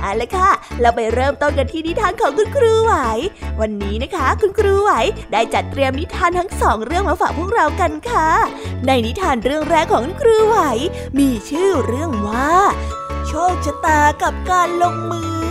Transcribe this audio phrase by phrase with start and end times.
[0.00, 0.50] เอาละค่ะ
[0.80, 2.94] เราไปเริ่มต้นกันที่นิทานของคุณครูไหว
[3.60, 4.92] วันนี้นะคะ คุณครูไหว
[5.32, 8.28] ได้จัดเตรียมนิทานทั้งสองเรื่องมาฝากพวกเรากันค่ะ
[8.86, 10.58] ในนิทานเรื่องแรกของคุณครูไหว
[11.18, 12.52] มีชื่อเรื่องว่า
[13.26, 15.46] โชคชะตากับการลงมือ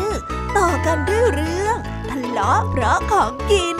[0.58, 1.78] ต่อกันด้วยเรื่อง
[2.10, 3.78] ทะเลาะเพราะของกิน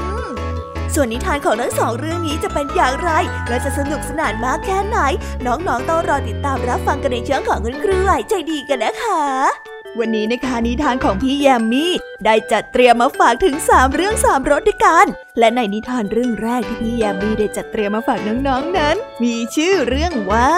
[0.94, 3.12] ส่วนนิทานของทั้งสองเรื่องนี้จะเป็นอย่างไร
[3.50, 4.98] และจะสนุกสนานมากแค่ไหน
[5.46, 11.94] น้องๆต้องรอติดตามรับฟังกันในช่วงของคุณครูไหวใจดีกันนะคะ วันนี้นะคะนิทานของพี่แยมมี่
[12.26, 15.06] ได้จัดเตรียมมาฝากถึง 3 เรื่อง 3รสด้วยกัน
[15.40, 20.52] และในนิทานเรื่องแรกที่พี่แยมมี่ได้จัดเตรียมมาฝากน้องๆนนั้น มีชื่อเรื่องว่า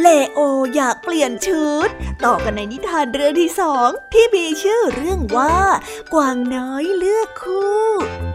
[0.00, 0.38] เลโอ
[0.74, 1.88] อยากเปลี่ยนชุด
[2.24, 5.56] ต่อกันในนิทานเรื่องที่สองที่มีชื่อเรื่องว่า
[6.14, 7.84] กวางน้อยเลือกคู่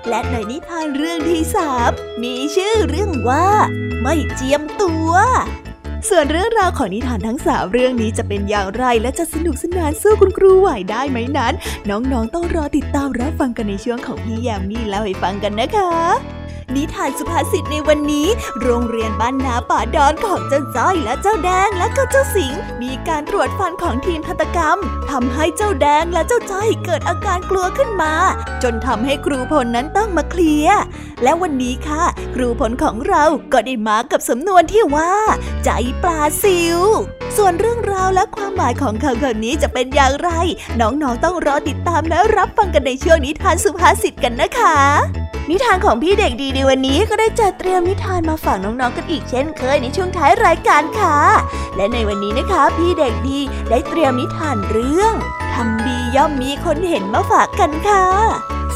[0.10, 1.90] และในนิทานเรื่องที่สาม
[2.24, 3.48] มีชื่อเรื่องว่า
[4.02, 5.12] ไม่เจียมตัว
[6.10, 11.54] ส่วนเรื่องราวของนิทานทั้งสามเรื่องนี้จะเป็นอย่างไรและจะสนุกสนานสู้คุณครูไหวได้ไหมนั้น
[11.90, 16.43] น้องๆต้องรอติดตามรับฟังกันในช่วงของพี่ยามีเล่าให้ฟังกันนะคะ
[16.76, 18.28] นิทานสุภาษิตในวันนี้
[18.62, 24.78] โรงเรียนบ้านนาป่าดอนของเจ้าจ้อยและเจ้าแดงและก็เจ้าสิง มีการตรวจฟันของทีมทันตกรรม
[25.12, 28.14] ทำให้เจ้าแดงและเจ้าจ้อยเกิดอาการกลัวขึ้นมา
[28.64, 30.82] จนทำให้ครูพลนั้นต้องมาเคลียร์
[31.24, 32.04] และวันนี้ค่ะ
[32.36, 33.24] ครูพลของเรา
[33.54, 35.14] ก็ได้มากับสำนวนที่ว่า
[35.64, 35.70] ใจ
[36.04, 36.80] ปลาซิว
[37.38, 40.30] ส่วนเรื่องราวและความหมายของคำคำนี้จะเป็นอย่างไร
[40.80, 44.78] น้องๆต้องรอติดตามและรับฟังกันในช่วงนิทานสุภาษิตกันนะคะ
[45.50, 51.18] นิทานของพี่เด็กดีในวันนี้ก็ได้จัดเตรียมนิทานมาฝากน้องๆกันอีกเช่นเคยในช่วงท้ายรายการค่ะ
[51.76, 55.14] และในวันนี้นะคะ พี่เด็กดีได้เตรียมนิทานเรื่อง
[55.54, 58.06] ทำดีย่อมมีคนเห็นมาฝากกันค่ะ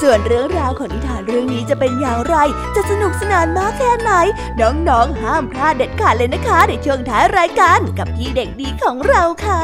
[0.02, 2.36] ส่วนเรื่องราวของนิทานเรื่องนี้จะเป็นอย่างไร
[2.76, 4.12] จะสนุกสนานมากแค่ไหน
[4.62, 9.64] น้องๆห้ามพลาดเด็ดขาดเลยนะคะ ในช่วงท้ายรายการกับพี่เด็กดีของเราค่ะ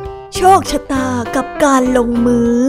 [0.35, 2.59] โชคชะตากับการลงมือ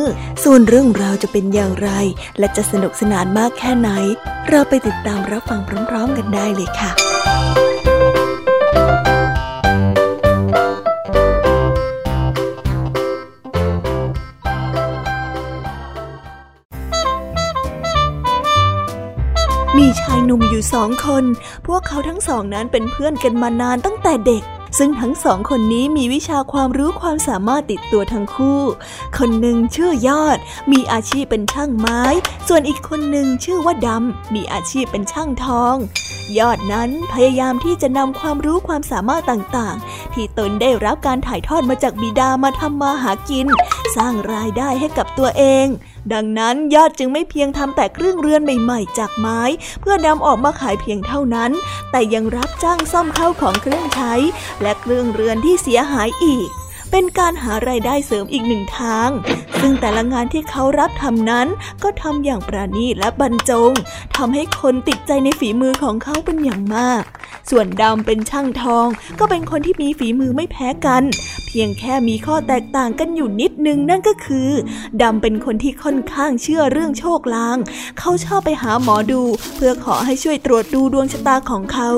[0.44, 1.90] ส่วนเรื่องราวจะเป็นอย่างไร
[2.38, 3.90] และจะสนุกสนานมากแค่ไหน
[4.48, 5.60] เราไปติดตามรับฟัง
[5.90, 6.92] พร้อมๆกันได้เลยค่ะ
[19.78, 21.24] มีชายหนุ่มอยู่สองคน
[21.66, 24.42] พวกเขาทั้งสองนั้นเป็นเพื่อนกันมานานตั้งแต่เด็ก
[24.78, 28.60] ซึ่งทั้งสองคนนี้มีวิชาความรู้ความสามารถติดตัวทั้งคู่
[29.18, 30.38] คนหนึ่งชื่อยอด
[30.72, 32.02] มีอาชีพเป็นช่างไม้
[32.48, 35.76] ส่วนอีกคนหนึ่งชื่อว่าดำ มีอาชีพเป็นช่างทอง
[36.38, 43.46] ยอดนั้นพยายามที่จะนำความรู้ความสามารถต่างๆ ที่ตนได้รับการถ่ายทอดมาจากบิดามาทำมาหากิน
[43.96, 45.66] สร้างรายได้ให้กับตัวเอง
[46.12, 49.40] ดังนั้นยอดจึงไม่เพียงทำแต่เครื่องเรือนใหม่ๆ จากไม้
[49.80, 51.50] เพื่อนำออกมาขายเพียงเท่านั้น
[51.90, 54.14] แต่ยังรับจ้างซ่อมเข้าของเครื่องใช้
[54.62, 56.61] และเครื่องเรือนที่เสียหายอีก
[56.94, 59.10] เป็นการหารายได้เสริมอีกหนึ่งทาง
[59.60, 61.46] ซึ่งแต่ละงานที่เขารับทำนั้น
[61.82, 63.72] ก็ทำอย่างประณีตและบรรจง
[64.16, 67.02] ทำให้คนติดใจในฝีมือของเขาเป็นอย่างมาก
[67.50, 68.86] ส่วนดำเป็นช่างทอง
[69.18, 71.02] ก็เป็นคนที่มีฝีมือไม่แพ้กัน
[71.46, 74.50] เพียงแค่มีข้อแตกต่างกันอยู่นิดนึงนั่นก็คือ
[75.02, 77.58] ดำเป็นคนที่ค่อนข้างเชื่อเรื่องโชคลาง
[77.98, 79.22] เขาชอบไปหาหมอดู
[79.56, 81.90] เพื่อขอให้ช่วยตรวจดูดวงชะตาของเขา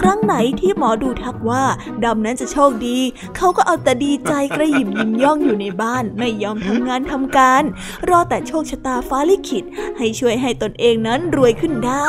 [0.00, 1.64] ครั้งไหนที่หมอดูทักว่า
[2.04, 2.98] ดำนั้นจะโชคดี
[3.36, 7.62] เขาก็เอาแต่ดีใจใจกระยิมยิ้มย่องอยู่ในบ้านไม่ยอมทำงานทำการ
[8.08, 9.64] รอแต่โชคชะตาฟ้าลิขิต
[9.98, 12.06] ให้ช่วยให้ตนเองนั้นรวยขึ้นได้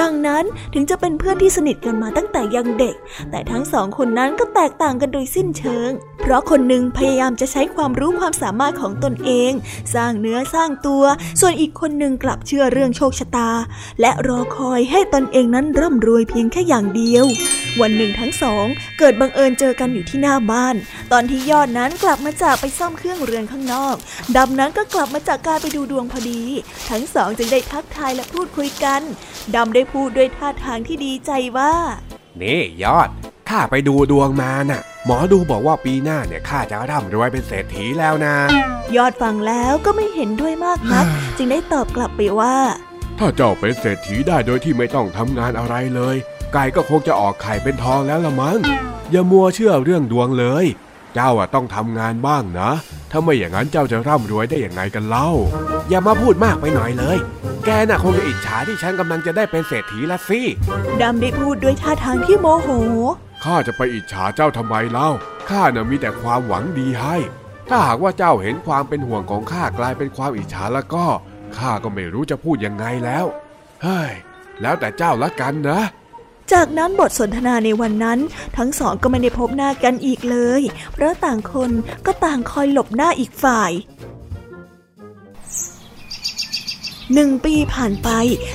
[0.00, 0.44] ดังนั้น
[0.74, 2.94] ถึงจะเป็นเพื่อนที่สนิทกันมาตั้งแต่ยังเด็ก
[3.30, 5.90] แต่ทั้งสองคนนั้นก็แตกต่างกันโดยสิ้นเชิง
[6.22, 9.52] เพราะคนหนึ่งพยายามจะใช้ความรู้ความสามารถของตนเอง
[9.94, 11.04] สร้างเนื้อสร้างตัว
[11.40, 13.50] ส่วนอีกคนหนึ่งกลับเชื่อเรื่องโชคชะตา
[14.00, 17.26] และรอคอยให้ตนเองนั้นร่ำรวยเพียงแค่อย่างเดียว
[17.80, 18.66] วันหนึ่งทั้งสอง
[18.98, 20.74] เกิดบังเอิญเจอกันอยู่ที่หน้าบ้าน
[21.12, 23.96] ตอนที่ยอดนั้นกลับมาจากไปซ่อมเครื่องเรือนข้างนอก
[24.36, 26.42] ดำนั้นก็กลับมาจากการไปดูดวงพอดี
[26.90, 29.02] ทั้งสองจึงได้ทักทายและพูดคุยกัน
[29.56, 31.74] ดำได้พูดด้วยท่าทางที่ดีใจว่า
[32.42, 33.08] นี่ยอด
[33.48, 38.36] ข้าไปดูดวงมาน่ะ หมอดูบอกว่าปีหน้าเนี่ยข้าจะร่ำรวยเป็นเศรษฐีแล้วนะ
[38.96, 41.06] ยอดฟังแล้วก็ไม่เห็นด้วยมากนัก
[41.36, 42.56] จึงได้ตอบกลับไปว่า
[43.18, 46.16] ถ้าเจ้าเป็นเศรษฐีได้โดยที่ไม่ต้องทำงานอะไรเลย
[46.52, 48.58] ไก่ก็คงจะออกไข่เป็นทองแล้วละมั้ง
[49.10, 50.66] อย่ามัวเชื่อเรื่องดวงเลย
[51.14, 52.70] เจ้าอะต้องทำงานบ้างนะ
[53.10, 55.28] ถ้าไม่อย่างนั้นเจ้าจะร่ำรวยได้อย่างไงกันเล่า
[55.88, 57.18] อย่ามาพูดมากไปหน่อยเลย
[57.64, 60.40] แกน่ะคงจะอิจฉาที่ฉันกำลังจะได้เป็นเศรษฐีละสิ
[61.02, 62.68] ดำได้พูดด้วยท่าทางที่โมโห
[63.44, 65.10] ข้าจะไปอิจฉาเจ้าทำไมเล่า
[65.50, 67.16] ข้าน่ะมีแต่ความหวังดีให้
[67.68, 71.06] ถ้าหากว่าเจ้าเห็นความเป็นห่วงของข้ากลายเป็นความอิจฉาแล้วก็
[71.58, 73.26] ข้าก็ไม่รู้จะพูดยังไงแล้ว
[73.82, 74.12] เฮ้ย
[74.60, 75.80] แล้วแต่เจ้าละกันนะ
[76.52, 78.18] จากนั้นบทสนทนาในวันนั้น
[78.56, 80.62] ทั้งสองก็ไม่ได้พบหน้ากันอีกเลย
[80.92, 81.70] เพราะต่างคน
[82.06, 83.72] ก็ต่างคอยหลบหน้าอีกฝ่าย
[87.12, 88.08] หนึ่งปีผ่านไป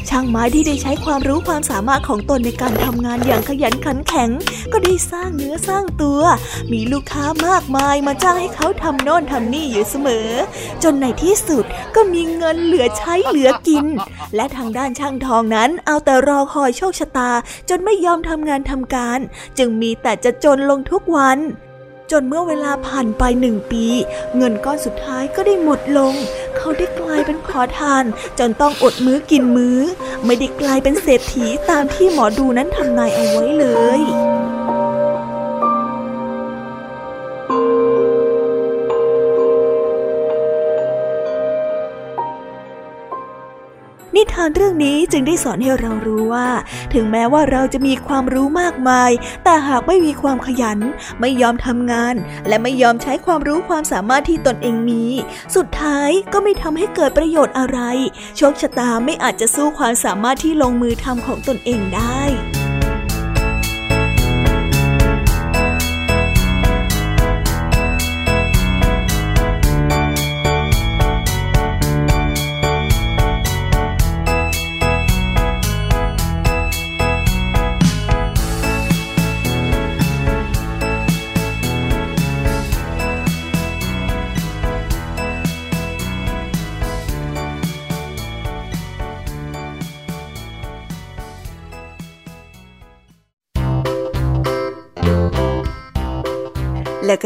[0.09, 4.29] ช่างไม้ที่ได้ใช้ความรู้ความสามารถของตนในการทำงานอย่างขยันขันแข็ง
[4.71, 6.21] ก็ได้สร้างเนื้อสร้างตัว
[6.71, 10.29] มีลูกค้ามากมายมาจ้างให้เขาทำโน่นทำนี่อยู่เสมอ
[10.83, 11.65] จนในที่สุด
[11.95, 13.85] ก็มีเงินเหลือใช้เหลือกิน
[14.35, 17.31] และทางด้านช่างทองนั้นเอาแต่รอคอยโชคชะตา
[17.69, 19.19] จนไม่ยอมทำงานทำการ
[19.57, 21.39] จึงมีแต่จะจนลงทุกวัน
[22.11, 23.85] จนเมื่อเวลาผ่านไปหนึ่งปี
[24.37, 26.13] เงินก้อนสุดท้ายก็ได้หมดลง
[26.57, 28.03] เขาได้กลายเป็นขอทาน
[28.39, 29.79] จนต้องอดมื้อกินมื้อ
[30.25, 33.65] ไม่ได้กลายเป็นเศรษฐีตามที่หมอดูนั้นทำนายเอาไว้เล
[33.99, 34.01] ย
[44.15, 46.49] นิทานเรื่องนี้จึงได้สอนให้เรารู้ว่า
[46.93, 49.11] ถึงแม้ว่าเราจะมีความรู้มากมาย
[49.43, 50.79] แต่หากไม่มีความขยัน
[51.19, 52.15] ไม่ยอมทำงาน
[52.47, 55.03] และไม่ยอมใช้ความรู้ความสามารถที่ตนเองมี
[55.55, 57.79] สุดท้ายก็ไม่ทำให้เกิดประโยชน์อะไร
[58.37, 62.23] โชคชะตาไม่อาจจะสู้ความสามารถที่ลงมือทำของตนเองได้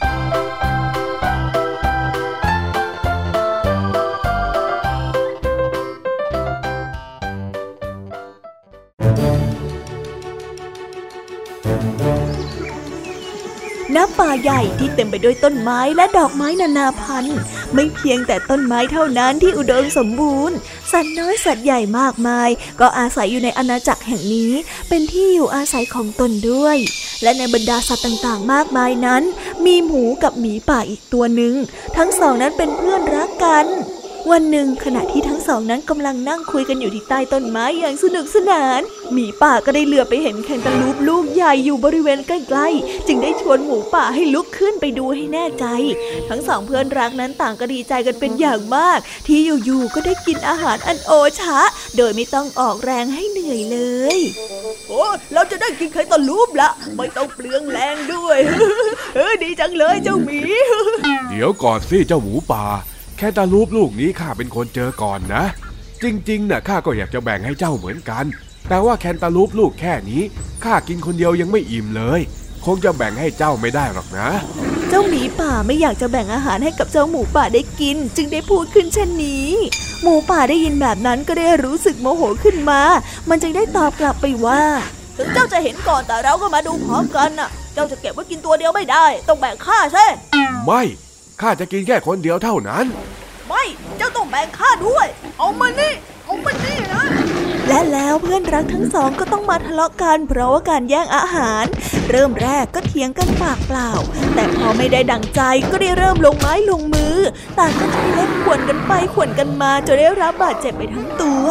[0.00, 0.77] Música
[13.94, 17.38] ณป่าใหญ่ที่เต็มไปด้วยต้นไม้และดอกไม้นานาพันธุ์
[17.74, 20.56] ไม่เพียงแต่ต้นไม้เท่านั้นที่อุดมสมบูรณ์
[20.92, 22.48] สัตว์น้อยสัตว์ใหญ่มากมาย
[22.80, 24.52] ก็อาศัยอยู่ในอาณาจักรแห่งนี้
[24.88, 26.76] เป็นที่อยู่อาศัยของตนด้วย
[27.22, 29.22] และในบรรดาสัตว์ต่างๆ มากมายนั้น
[29.64, 31.54] มีหมูกับหมีป่าอีกตัวหนึ่ง
[31.96, 33.66] ทั้งสองนั้นเป็นเพื่อนรักกัน
[34.32, 38.80] วันหนึ่งขณะที่ทั้งสองนั้นกำลังนั่งคุยกันอยู่ที่ใต้ต้นไม้อย่างสนุกสนาน
[39.12, 45.64] หมีป่าก็ได้เหลือไปเห็นแคนตาลูปลูกใหญ่อยู่บริเวณใกล้ๆ จึงได้ชวนหมูป่าให้ลุกขึ้นไปดูให้แน่ใจ
[46.28, 51.58] ทั้งสองเพื่อนรักนั้นต่างก็ดีใจกันเป็นอย่างมาก ที่อยู่ๆก็ได้กินอาหารอันโอชะ
[51.96, 53.78] โดยไม่ต้องออกแรงให้เหนื่อยเล
[54.16, 54.18] ย
[54.88, 55.04] โอ้
[55.34, 58.38] เราจะได้กินแคนตาลูปละไม่ต้องเปลืองแรงด้วย
[59.14, 60.40] เออดีจังเลยเจ้าหมี
[61.30, 62.64] เดี๋ยวก่อนสิเจ้าหมูป่า
[63.18, 65.44] แค่ตาลูปลูกนี้ข้าเป็นคนเจอก่อนนะ
[66.02, 68.24] จริงๆนะ่ะข้าก็อยากจะแบ่งให้เจ้าเหมือนกัน
[68.68, 70.22] แต่ว่าแคนตาลูปลูกแค่นี้
[70.64, 72.20] ข้ากินคนเดียวยังไม่อิ่มเลย
[72.64, 74.28] คงจะแบ่งให้เจ้าไม่ได้หรอกนะ
[74.88, 79.48] เจ้าหมีป่าไม่อยากจะแบ่งอาหารให้กับเจ้าหมูป่าได้กิน จึงได้พูดขึ้นเช่นนี้
[80.02, 82.80] หมูป่าได้ยินแบบนั้นก็ได้รู้สึกโมโหขึ้นมา
[83.28, 84.62] มันจึงได้ตอบกลับไปว่า
[85.16, 90.04] ถึงเจ้าจะเห็นก่อนแต่เราก็มาดูพร้อมกันน่ะ เจ้าจะเก็บไว้กินตัวเดียวไม่ได้ ต้องแบ่งข้าใช่
[90.66, 90.82] ไม่
[91.42, 92.86] ข้าจะกินแค่คนเดียวเท่านั้น
[93.48, 93.64] ไม่
[93.98, 95.06] เจ้าต้องแบ่งข้าด้วย
[95.38, 95.92] เอามานี่
[96.24, 97.02] เอามานี่นะ
[97.68, 101.64] และแล้วเพื่อนรักทั้งสองก็ต้องมาทะเลาะกันเพราะว่าการแย่งอาหาร
[102.10, 103.90] เริ่มแรกก็เถียงกันปากเปล่า
[104.34, 107.16] แต่พอไม่ได้ดังใจก็ได้เริ่มลงไม้ลงมือ
[107.58, 111.46] ต่างก็ใช้เล็บขวนกันไปขวนกันมาจนได้รับบาดเจ็บไปทั้งตัว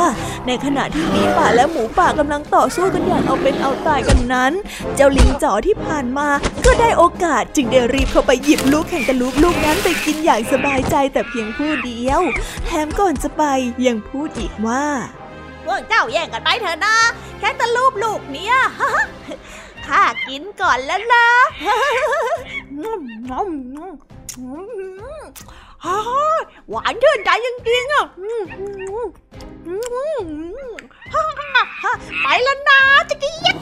[0.47, 4.53] ในขณะที่หมีป่าและหมูป่ากำลังต่อสู้กันอย่างเอาเป็นเอาตายกันนั้น
[4.95, 6.29] เจ้าลิงจ๋อที่ผ่านมา
[6.65, 12.21] ก็ได้โอกาสจึงได้รีบเข้าไปหยิบลูกแข่งกันลูกลูกนั้นไปกินอย่างสบายใจแต่เพียงผู้เดียว
[12.65, 13.43] แถมก่อนจะไป
[13.85, 14.85] ยังพูดอีกว่า
[15.67, 16.95] พวกเจ้าแย่งกันไปเถอะนะ
[17.39, 18.55] แค่ตะลูบลูกเนี้ย
[19.87, 21.25] ข้ากินก่อนแล้วนะ
[26.69, 28.05] หวานชื่นใจจริงๆอะ
[32.23, 33.57] ไปแล้วนะจะกินยัก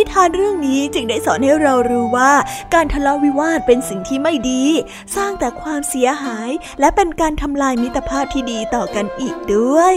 [0.00, 2.32] นิทานเรื่องนี้จึงได้สอนให้เรารู้ว่า
[2.74, 4.64] การทะเลาะวิวาทเป็นสิ่งที่ไม่ดี
[5.16, 9.96] สร้างแต่ความเสียหาย และเป็นการทำลายมิตรภาพที่ดีต่อกันอีกด้วย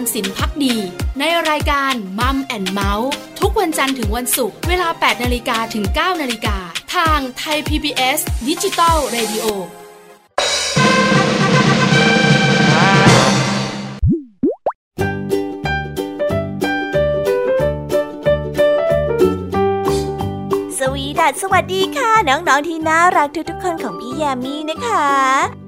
[0.00, 0.76] รสินพักดี
[1.18, 6.56] ในรายการมัมแอนเมาส์ทุกวันจันทร์ถึงวันศุกร์เวลา 8นาฬิกาถึง 9นาฬิกา
[6.94, 9.46] ทางไทย PBS ดิจิตอล Radio
[20.78, 25.67] สวัสดีสวัสดีค่ะ น้อง ๆ ที่น่ารักทุก ๆ คนของพี่ยามีนะคะ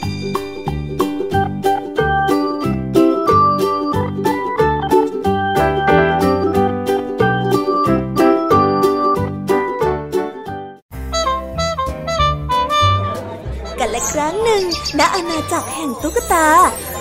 [14.21, 14.63] รั้งหนึ่ง
[14.99, 16.47] ณ อาณาจักรแห่งตุ๊กตา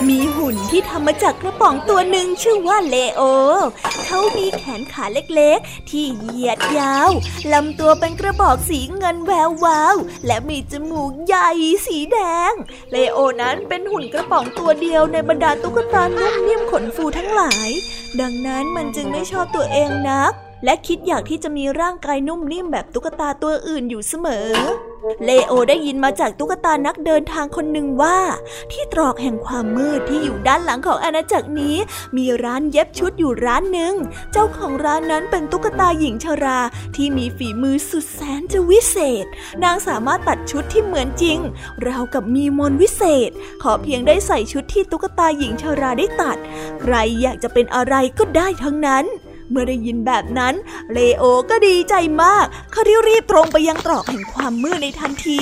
[0.08, 3.22] มีหุ่นที่ทำมาจากกระป๋องตัวหนึ่งชื่อว่าเลโอ
[4.04, 7.10] เขามีแขนขาเล็กๆ ที่เหยียดยาว
[7.52, 11.48] ลำตัวเป็นกระบอกสีเงินแวววาว และมีจมูกใหญ่
[11.86, 12.18] สีแด
[12.50, 12.52] ง
[12.90, 17.68] เลโอนั้นเป็นหุ่นกระป๋องตัวเดียวในบรรดาตุ๊กตานุ่มนิ่มขนฟูทั้งหลาย
[18.20, 24.48] ดังนั้นมันจึงไม่ชอบตัวเองนัก และคิดอยากที่จะมีร่างกายนุ่มนิ่มแบบตุ๊กตาตัวอื่นอยู่เสมอ
[25.24, 28.18] เลโอได้ยินมาจากตุ๊กตานักเดินทางคนหนึ่งว่า
[28.72, 31.76] ที่ตรอกแห่งความมืดที่อยู่ด้านหลังของอาณาจักรนี้
[32.16, 33.94] มีร้านเย็บชุดอยู่ร้านหนึ่ง
[34.32, 36.60] เจ้าของร้านนั้นเป็นตุ๊กตาหญิงชรา
[36.96, 39.26] ที่มีฝีมือสุดแสนจะวิเศษ
[39.64, 41.38] นางสามารถตัดชุดที่เหมือนจริง
[41.86, 43.30] ราวกับมีมนวิเศษ
[43.62, 46.36] ขอเพียงได้ใส่ชุดที่ตุ๊กตาหญิงชราได้ตัด
[46.80, 49.06] ใครอยากจะเป็นอะไรก็ได้ทั้งนั้น
[49.50, 50.54] เมื่อได้ยินแบบนั้น
[50.92, 55.40] เลโอก็ดีใจมาก เขารีรีบตรงไปยังตรอกแห่งความมืดในทันที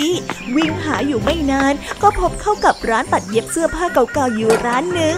[0.56, 5.16] วิ่งหาอยู่ไม่นาน ก็พบเข้ากับร้านตัดเย็บเสื้อผ้าเก่าๆอยู่ร้านหนึ่ง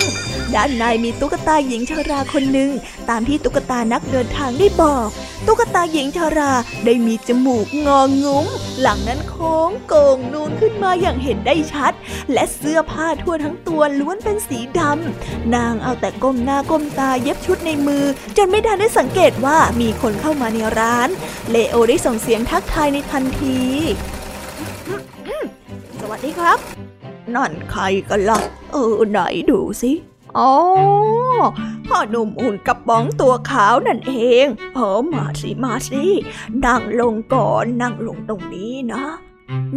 [0.56, 2.70] ด้านในมีตุ๊กตาหญิงชราคนหนึ่ง
[3.08, 5.08] ตามที่ตุ๊กตานักเดินทางได้บอก
[5.46, 6.52] ตุ๊กตาหญิงชรา
[6.84, 8.46] ได้มีจมูกงองุ้ม
[8.80, 11.92] หลังนั้นโค้งโก่งนูนขึ้นมาอย่างเห็นได้ชัด
[12.32, 18.04] และเสื้อผ้าทั่วทั้งตัวล้วนเป็นสีดำนางเอาแต่ก้มหน้าก้มตาเย็บชุดในมือ
[18.36, 21.08] จนไม่ทันได้สังเกตว่ามีคนเข้ามาในร้าน
[21.50, 23.58] เลโอได้ส่งเสียงทักทายในทันที
[26.00, 26.58] สวัสดีครับ
[27.34, 28.40] นั่นใครกันล่ะ
[28.72, 29.92] เออไหนดูสิ
[30.38, 30.52] อ๋อ
[31.86, 34.14] พ่อหนุ่มหุ่นกระป๋องตัวขาวนั่นเอ
[34.44, 36.04] งเออมาสิมาสิ
[36.64, 39.04] นั่งลงก่อนนั่งลงตรงนี้นะ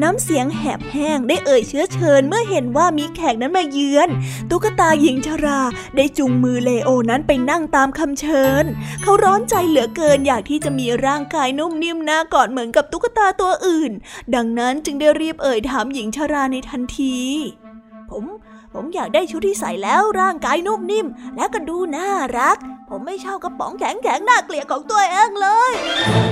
[0.01, 4.09] น้ำเสียงแหบแห้งได้เอ่ยเชื้อเชิญเมื่อเห็นว่ามีแขกนั้นมาเยือน
[4.49, 5.61] ตุ๊กตาหญิงชรา
[5.95, 8.63] ได้จุงมือเลโอนั้นไปนั่งตามคำเชิญ
[9.01, 13.91] เขาร้อนใจเหลือเกินอยากที่จะมีร่างกายนุ่มนิ่มน่ากอดเหมือนกับตุ๊กตาตัวอื่น
[14.35, 17.17] ดังนั้นจึงได้รีบเอ่ยถามหญิงชราในทันที
[18.09, 18.23] ผม
[18.73, 22.09] ผมอยากได้ชุดที่ใส่แล้วร่างกายนุ่มนิ่ม และก็ดูน่า
[22.39, 22.57] รัก
[22.89, 25.71] ผมไม่ชอบกระป๋องแข็งแข็งน่าเกลียดของตัวเองเลย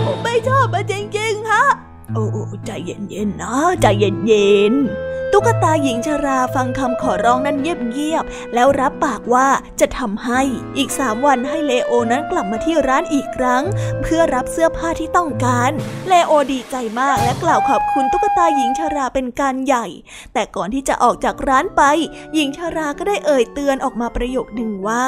[0.05, 1.65] ผมไม่ชอบมันจริงๆฮะ
[2.13, 2.25] โอ้
[2.65, 9.47] ใจเย็นๆนะใจเย็นๆ ตุ๊กตาหญิงชราฟังคำขอร้องนั้นเงียบๆ แล้วรับปากว่า
[9.79, 10.41] จะทำให้
[10.77, 13.63] อีกสามวันให้เลโอนั้นกลับมาที่ร้านอีกครั้ง
[14.01, 15.71] เพื่อรับเสื้อผ้าที่ต้องการ
[16.07, 19.85] เลโอดีใจมากและกล่าวขอบคุณตุ๊กตาหญิงชราเป็นการใหญ่
[20.33, 21.81] แต่ก่อนที่จะออกจากร้านไป
[22.33, 25.05] หญิงชราก็ได้เอ่ยเตือนออกมาประโยคหนึ่งว่า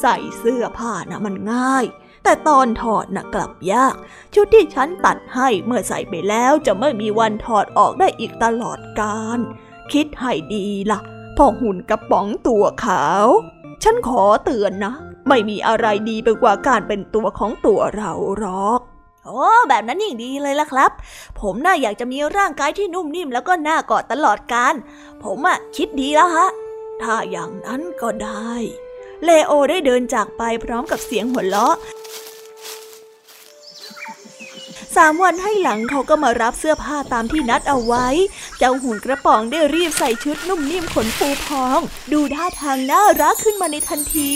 [0.00, 1.84] ใส่เสื้อผ้านะมันง่าย
[2.28, 3.94] แต่ตอนถอดน่ะกลับยาก
[4.34, 9.38] ชุดที่ฉันตัดให้เมื่อใส่ไปแล้วจะไม่มีวันถอดออกได้อีกตลอดกาล
[9.92, 11.00] คิดให้ดีล่ะ
[11.36, 13.26] พ่อหุ่นกระป๋องตัวขาว
[13.82, 14.94] ฉันขอเตือนนะ
[15.28, 18.80] ไม่มีอะไรดีไปกว่าการเป็นตัวของตัวเราหรอก
[19.24, 20.90] โอ้แบบนั้นยิ่งดีเลยล่ะครับ
[21.40, 24.74] ผมน่าอยากจะมีร่างกายที่นุ่มนิ่มแล้วก็น่ากอดตลอดกาล
[25.22, 26.48] ผมอะคิดดีแล้วฮะ
[27.02, 28.52] ถ้าอย่างนั้นก็ได้
[29.24, 31.76] เลโอได้เดินจากไปพร้อมกับเสียงหัวเราะ
[34.96, 38.06] สามวันให้หลังเขาก็มารับเสื้อผ้าตามที่นัดเอาไว้
[38.58, 41.80] เจ้าหุ่นกระป๋องได้รีบใส่ชุดนุ่มนิ่มขนฟูพอง
[42.12, 44.32] ดูท่าทางน่ารักขึ้นมาในทันที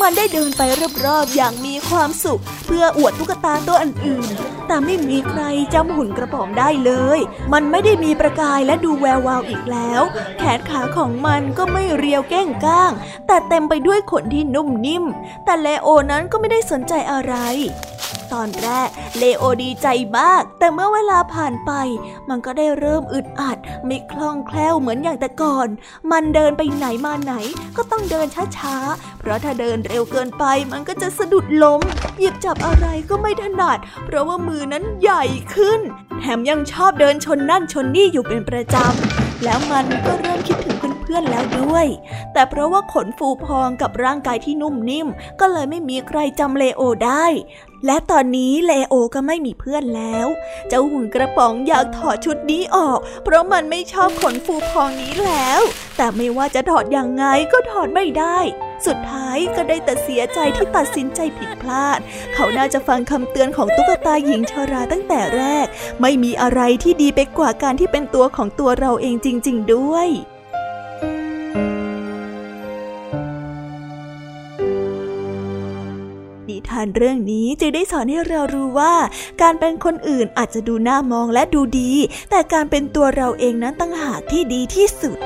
[0.00, 0.62] มันได้เดินไป
[1.04, 5.42] รอบๆอย่างมีความสุข เพื่ออวดตุ๊กตาตัวอื่นๆ แต่ไม่มีใคร
[5.74, 7.18] จำหุ่นกระป๋องได้เลย
[7.52, 10.02] มันไม่ได้มีประกายและดูแวววาวอีกแล้ว
[10.38, 12.92] แขนขาของมันก็ไม่เรียวแก้งก้าง
[13.26, 15.04] แต่เต็มไปด้วยขนที่นุ่มนิ่ม
[15.44, 17.34] แต่เลโอนั้นก็ไม่ได้สนใจอะไร
[18.34, 21.72] ตอนแรกเลโอดีใจมาก แต่เมื่อเวลาผ่านไป
[22.28, 25.68] มันก็ได้เริ่มอึดอัด ไม่คล่องแคล่วเหมือนอย่างแต่ก่อน
[26.10, 27.34] มันเดินไปไหนมาไหน
[27.76, 28.26] ก็ต้องเดิน
[28.56, 31.80] ช้าๆ เพราะถ้าเดินเร็วเกินไปมันก็จะสะดุดล้ม
[32.18, 35.80] หยิบจับอะไรก็ไม่ถนัด เพราะว่ามือนั้นใหญ่ขึ้น
[36.20, 41.86] แถมยังชอบเดินชนนั่นชนนี่อยู่เป็นประจำ แล้วมันก็เริ่มคิดถึงเพื่อนแล้วด้วย
[42.32, 45.08] แต่เพราะว่าขนฟูพองกับร่างกายที่นุ่มนิ่ม
[45.40, 47.26] ก็เลยไม่มีใครจำเลโอได้
[47.86, 50.26] และตอนนี้เลโอก็ไม่มีเพื่อนแล้ว
[50.68, 55.60] เจ้าหุ่นกระป๋องอยากถอดชุดนี้ออก เพราะมันไม่ชอบขนฟูพองนี้แล้ว
[55.96, 58.38] แต่ไม่ว่าจะถอดอย่างไงก็ถอดไม่ได้
[58.86, 61.98] สุดท้ายก็ได้แต่เสียใจที่ตัดสินใจผิดพลาด
[62.34, 65.66] เขาน่าจะฟังคำเตือนของตุ๊กตาหญิงชราตั้งแต่แรก
[66.00, 70.08] ไม่มีอะไรที่ดีไปกว่าการที่เป็นตัวของตัวเราเองจริง ๆ ด้วย
[76.74, 78.94] นิทานเรื่องนี้จึงได้สอนให้เรารู้ว่า
[79.42, 81.90] การเป็นคนอื่นอาจจะดูน่ามองและดูดี
[82.30, 85.18] แต่การเป็นตัวเราเองนั้นตั้งหากที่ดีที่สุด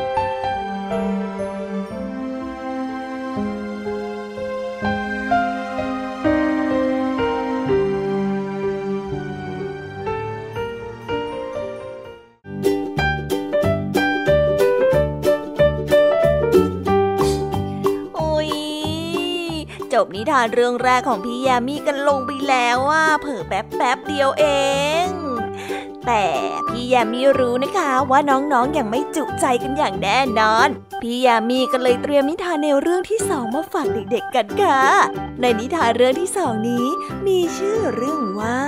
[20.08, 24.44] บนิทานเรื่องแรกของพี่ยามีกันลงไปแล้วว่าเผิ่แป๊บแป๊บเดียวเอ
[25.04, 25.06] ง
[26.06, 26.24] แต่
[26.68, 30.68] พี่ยามีรู้นะคะว่าน้องๆออย่างไม่จุใจกันอย่างแน่นอน
[31.02, 34.82] พี่ยามีก็เลยเตรียมนิทานในวเรื่องที่สองมาฝากเด็กๆกันค่ะ
[35.40, 36.86] ในนิทานเรื่องที่สองนี้
[37.26, 38.58] มีชื่อเรื่องว่า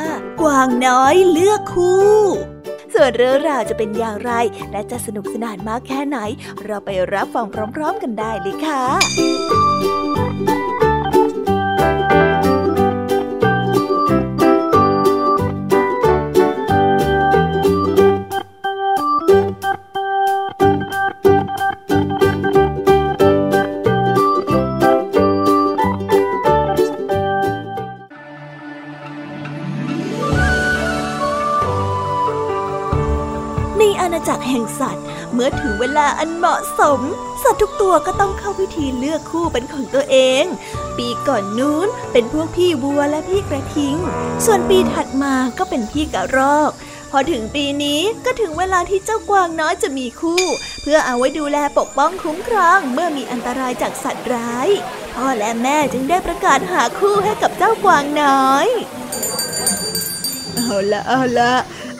[0.40, 2.10] กวางน้อยเลือกคู่
[2.94, 4.32] ส่วนเรื่องราวจะเป็นอย่างไร
[4.72, 6.18] และจะสนุกสนานมากแค่ไหน
[6.64, 8.84] เราไปรับฟังพร้อม ๆ กันได้เลยค่ะ
[35.42, 37.00] มื่อถึงเวลาอันเหมาะสม
[37.42, 40.44] สัตว์ทุกตัวก็ต้องเข้าพิธีเลือกคู่เป็นของตัวเอง
[40.98, 43.96] ปีก่อนนู้นเป็นพวกพี่วัวและพี่กระทิง
[44.44, 46.72] ส่วนปีถัดมาก็เป็นพี่กระรอก
[47.10, 50.42] พอถึงปีนี้ก็ถึงเวลาที่เจ้ากวางน้อยจะมีคู่
[50.82, 54.68] เพื่อเอาไว้ดูแลปกป้องคุ้มครองเมื่อมีอันตรายจากสัตว์ร้าย
[55.14, 58.68] พ่อและแม่จึงได้ประกาศหาคู่ให้กับเจ้ากวางน้อย
[60.54, 61.52] เอาละเอาละ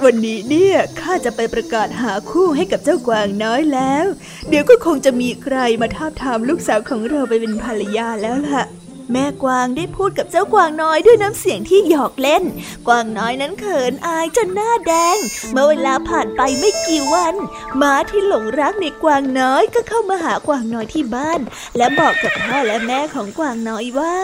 [0.05, 4.05] วันนี้เนี่ยข้าจะไปประกาศหาคู่ให้กับเจ้ากวางน้อยแล้ว
[4.49, 8.65] เดี๋ยวก็คงจะมีใครมาทาบทามลูกสาวของเราไปเป็นภรรยาแล้วล่ะ
[9.13, 12.45] แม่กวางได้พูดกับเจ้ากวางน้อยด้วยน้ำเสียงที่หยอกเล่น
[12.89, 15.19] กวางน้อยนั้นเขินอายจนหน้าแดง
[15.53, 17.35] เมื่อเวลาผ่านไปไม่กี่วัน
[17.81, 21.41] ม้าที่หลงรักในกวางน้อยก็เข้ามาหากวางน้อยที่บ้าน
[21.77, 24.17] และบอกกับพ่อและแม่ของกวางน้อยว่า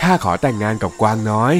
[0.00, 1.54] ข้าขอแต่งงานกับกวางน้อย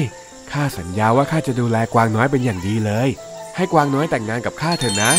[0.51, 3.09] ข้าสัญญาว่าข้าจะดูแลกวางน้อยเป็นอย่างดีเลย
[3.55, 5.11] ให้กวางน้อยแต่งงานกับข้าเถอะนะ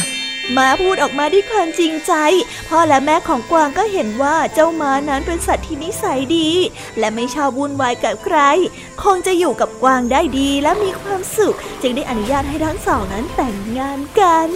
[0.57, 2.13] ม้าพูดออกมาด้วยความจริงใจ
[2.69, 6.51] พ่อและแม่ของกวางก็เห็นว่าเจ้าม้านั้นเป็นสัตว์ที่นิสัยดี
[6.99, 8.39] และไม่ชอบวุ่นวายกับใคร
[9.03, 14.49] คงจะอยู่กับกวางได้ดีและมีความสุข จึงได้อนุญาตให้ทั้งสองนั้นแต่งงานกัน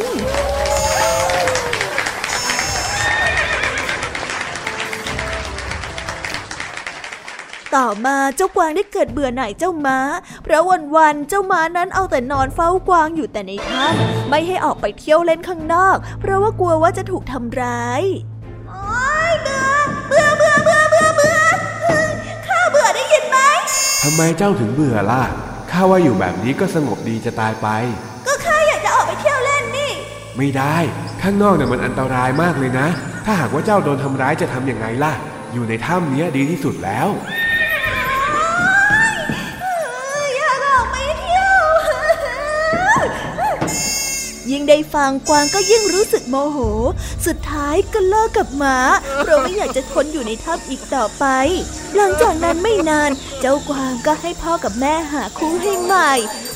[7.77, 9.99] ต่อมาเจ้ากวางได้เกิดเบื่อหน่ายเจ้าม้า
[10.43, 10.63] เพราะ
[10.97, 18.03] วันๆเจ้าม้านั้นเอาแต่นอนเฝ้ากวางอยู่แต่ในถ้ำไม่ให้ออกไปเที่ยวเล่นข้างนอก เพราะว่ากลัวว่าจะถูกทำร้าย
[18.69, 18.81] โอ๊
[19.31, 19.67] ยเบื่อ
[20.09, 21.39] เบื่อเบื่อเบื่อเบื่อเบื่อ
[22.47, 23.39] ข้าเบื่อได้ยินไหม
[24.05, 25.23] ทำไมเจ้าถึงเบื่อล่ะ
[25.71, 27.69] ข้าว่าอยู่แบบนี้ก็สงบดีจะตายไป
[28.27, 29.93] ก็ข้าอยากจะออกไปเที่ยวเล่นนี่
[30.37, 30.77] ไม่ได้
[31.23, 32.89] ข้างนอกเนี่ยมันอันตรายมากเลยนะ
[33.25, 35.13] ถ้าหากว่าเจ้าโดนทำร้ายจะทำยังไงล่ะ
[35.53, 37.09] อยู่ในถ้ำเนี้ยดีที่สุดแล้ว
[44.51, 46.59] ยิ่งได้ฟังกวางก็ยิ่งรู้สึกโมโห
[47.27, 48.79] สุดท้ายก็เลิกกับหมา
[49.19, 51.25] เพราะไม่อยากจะทนอยู่ในถ้ำอีกต่อไป
[51.97, 56.13] หลังจากนั้นไม่นาน เจ้ากวางก็ให้พ่อกับแม่หาคู่ให้ใหม่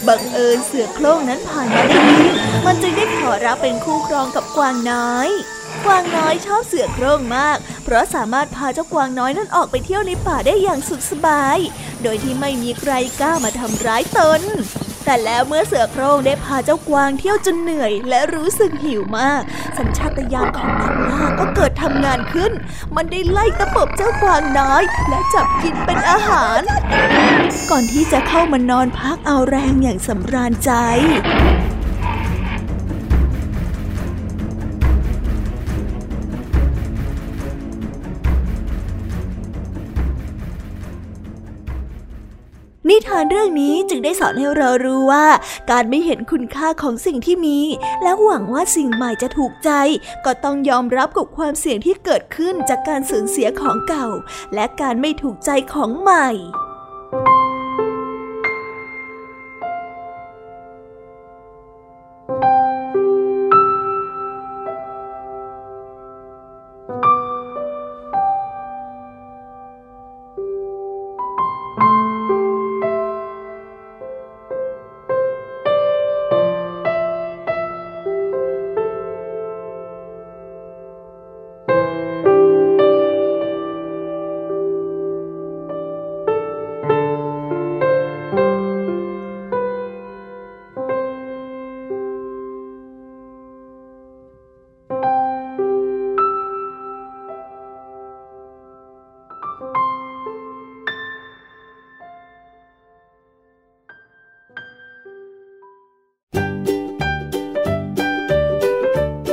[0.07, 2.35] บังเอิญเสือโคร่งนั้นผ่านมาได้ยิน
[2.66, 5.29] มันจึงได้ขอรับเป็นคู่ครองกับกวางน้อย
[5.85, 11.59] กวางน้อยชอบเสือโคร่งมาก เพราะสามารถพาเจ้ากวางน้อยนั้นออกไปเที่ยวในป่าได้อย่างสุขสบาย
[12.03, 14.42] โดยที่ไม่มีใครกล้ามาทำร้ายตน
[15.05, 19.43] แต่แล้วเมื่อเสือโคร่งได้พาเจ้ากวางเที่ยวจนเหนื่อยและรู้สึกหิวมาก
[19.79, 22.53] สัญชาตญาณของนักล่าก็เกิดทำงานขึ้น
[22.97, 26.61] มันได้ไล่ตะปบเจ้ากวางน้อย และจับกินเป็นอาหาร
[27.71, 45.27] ก่อนที่จะเข้ามานอนพักเอาแรงอย่างสำราญใจานเรื่องนี้จึงได้สอนให้เรารู้ว่า
[45.70, 47.59] การไม่เห็นคุณค่าของสิ่งที่มี
[48.03, 49.70] และหวังว่าสิ่งใหม่จะถูกใจ
[50.25, 54.07] ก็ต้องยอมรับกับความเสี่ยงที่เกิดขึ้นจากการสูญเสียของเก่า
[54.55, 56.29] และการไม่ถูกใจของใหม่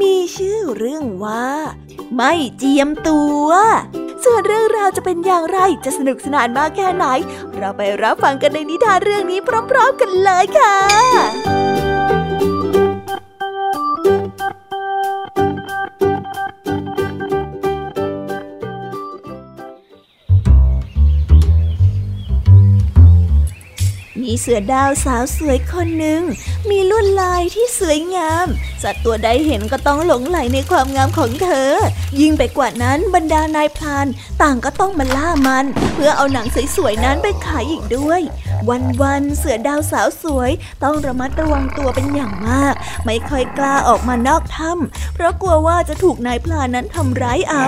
[0.00, 1.46] มีชื่อเรื่องว่า
[2.14, 3.48] ไม่เจียมตัว
[4.24, 7.06] ส่วนเรื่องราวจะเป็นอย่างไรจะสนุกสนานมากแค่ไหน
[7.56, 10.76] เราไปรับฟังกันในนิทานเรื่องนี้พร้อมๆกันเลยค่ะ
[24.22, 26.22] มีเสือดาวสาวสวยคนหนึ่ง
[26.68, 28.46] มีลวดลายที่สวยงาม
[28.82, 31.70] สัตว์ตัวใดเห็นก็ต้องหลงไหลในความงามของเธอ
[32.20, 34.06] ยิ่งไปกว่านั้นบรรดานายพราน
[34.42, 35.64] ต่างก็ต้องมาล่ามัน
[35.94, 38.20] เพื่อเอาหนังสวยๆนั้นไปขายอีกด้วย
[39.02, 40.50] วันๆเสือดาวสาวสวย
[40.84, 47.66] ต้องระมัดระวังตัวเป็นอย่างมาก ไม่ค่อยกล้าออกมานอกถ้ำเพราะกลัวว่าจะถูกนายพรานนั้นทำร้ายเอา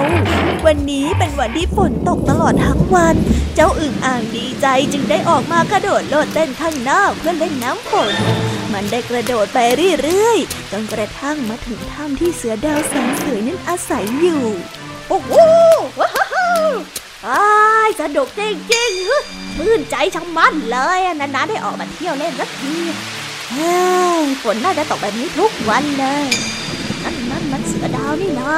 [0.67, 3.17] วันนี้เป็นวันที่ฝนตกตลอดทั้งวัน
[3.55, 8.13] เจ้าอึ่งอ่างดีใจจึงได้ออกมากระโดดโลดเต้นข้างนอกเพื่อเล่นน้ำฝน
[8.73, 9.59] มันได้กระโดดไป
[10.03, 14.45] เรื่อยๆจนกระระทั่งมาถึงถ้ำที่เสือดาวแสนสวยนั้นอาศัยอยู่
[15.09, 15.33] โอ้โห
[16.01, 16.11] ว้า
[16.69, 16.71] ว
[17.29, 17.47] อ้า
[17.89, 22.77] ยสนุกจริงๆชื่นใจชังมันเลยนานๆได้ออกมาเที่ยวเล่นสักที
[23.51, 23.79] เฮ้
[24.21, 26.29] ยฝนน่าจะตกแบบนี้ทุกวันเลย
[27.03, 28.53] นั่นนั่นมันเสือดาวนี่นะ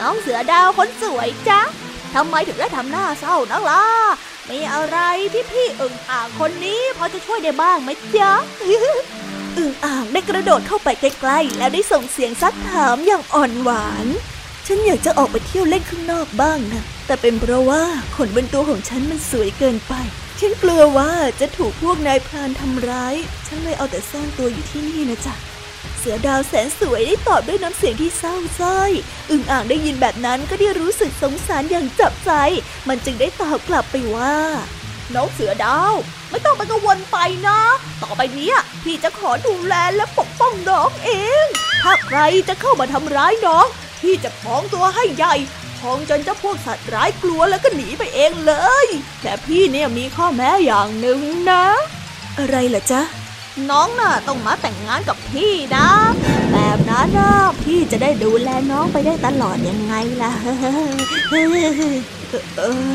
[0.00, 1.60] น้องเสือดาวคนสวยจ้ะ
[2.14, 3.84] ทำไมถึงได้ทำหน้าเศร้านักล่ะ
[4.50, 4.98] มีอะไร
[5.32, 8.32] ที่พี่อึ่งอ่างคนนี้พอจะช่วยได้บ้างไหมจ๊ะ
[9.58, 14.06] อึ่งอ่างได้กระโดดเข้าไปใกล้ๆ แล้วได้ส่งเสียงซักถามอย่างอ่อนหวาน
[14.66, 17.82] ฉันอยากจะออกไปเที่ยวเล่นข้างนอกบ้างนะ แต่เป็นเพราะว่า
[18.16, 19.94] ขนบนตัวของฉันมันสวยเกินไป
[20.40, 23.14] ฉันกลัวว่าจะถูกพวกนายพรานทำร้าย
[23.46, 25.34] ฉันเลยเอาแต่ซ่อนตัวอยู่ที่นี่นะจ๊ะ
[25.98, 28.92] เสือดาวแสนสวยได้ตอบด้วยน้ำเสียงที่เศร้าส้อย
[29.30, 32.32] อึ่งอ่างได้ยินแบบนั้นก็ได้รู้สึกสงสารอย่างจับใจ
[32.88, 34.36] มันจึงได้ตอบกลับไปว่า
[35.14, 35.94] น้องเสือดาว
[36.30, 37.58] ไม่ต้องไปกังวลไปนะ
[38.02, 38.50] ต่อไปนี้
[38.82, 41.10] พี่จะขอดูแลและปกป้องน้องเอ
[41.44, 41.46] ง
[41.82, 43.66] ถ้าใครจะเข้ามาทำร้ายน้อง
[44.02, 45.34] พี่จะพองตัวให้ใหญ่
[45.80, 48.52] พองจนเจ้าพวกสัตว์ร้ายกลัวแล้วก็หนีไปเองเล
[48.84, 48.86] ย
[49.22, 51.64] แต่พี่เนี่ยมีข้อแม้อย่างหนึ่งนะ
[52.38, 53.02] อะไรล่ะจ๊ะ
[53.70, 55.88] น้องน่ะต้องมาแต่งงานกับพี่นะ
[56.52, 60.32] แบบนั้นนะพี่จะได้ดูแลน้องไปได้ตลอดยังไงล่ะ
[62.58, 62.92] เออ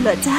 [0.00, 0.38] เหรอจ๊ะ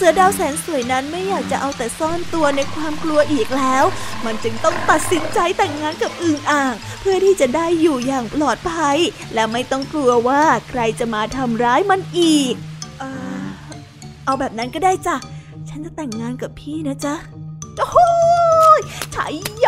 [0.00, 3.84] เสือดาวแสนสวยนั้นไม่อยากจะเอาแต่ซ่อนตัวในความกลัวอีกแล้ว
[4.24, 8.98] มันจึงต้องตัดสินใจแต่งงานกับอึ่งอ่าง เพื่อที่จะได้อยู่อย่างปลอดภัย
[9.34, 12.54] และไม่ต้องกลัวว่าใครจะมาทำร้ายมันอีก
[14.24, 15.16] เอาแบบนั้นก็ได้จ้ะ
[15.68, 17.14] ฉันจะแต่งงานกับพี่นะจ๊ะ
[17.78, 18.08] โอ้
[18.78, 18.80] ย
[19.14, 19.66] ชัยโย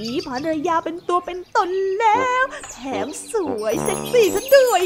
[0.00, 4.82] มีภรรยาเป็นตัวเป็นตนแล้ว แถมสวยเซ็กซี่ซะด้วย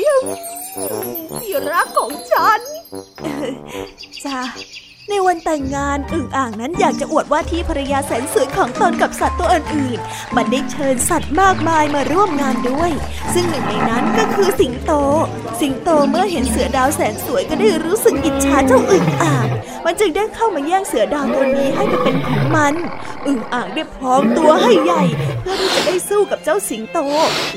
[1.41, 2.61] ที่รักของฉัน
[4.25, 4.39] จ้า
[5.09, 12.91] ใน วันแต่งงานอึ่งอ่างนั้นอยากจะอวดว่าที่ภรรยาแสนสวยของตนกับสัตว์ตัวอื่นๆ มันได้เชิญสัตว์มากมายมาร่วมงานด้วย
[13.35, 14.93] ซึ่งหนึ่งในนั้นก็คือสิงโต
[15.61, 19.47] สิงโตเมื่อเห็นเสือดาวแสนสวยก็ได้รู้สึกอิจฉาเจ้าอึ่งอ่าง
[19.85, 22.75] มันจึงได้เข้ามาแย่งเสือดาวตัวนี้ให้ไปเป็นของมัน
[23.27, 25.05] อึ่งอ่างได้พร้อมตัวให้ใหญ่
[25.41, 26.99] เพื่อที่จะได้สู้กับเจ้าสิงโต